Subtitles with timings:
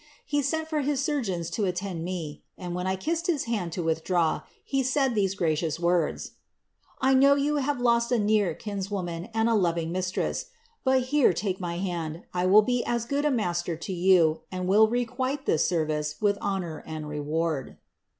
[0.25, 3.83] He sent for hia curgMBi lo attend me, andi when I kissed hia hand to
[3.83, 6.31] nilhdraw, be skiJ tine gracious vordg:
[7.01, 10.45] 'I know you have lost a near kinswoman.' atut ■ lotraif m is Ires;;;
[10.83, 14.65] but here, lake mr hand, I will be a^ good a maAlei to yuu, tiM
[14.65, 17.77] will requite thi»8ervice with honour and reward."'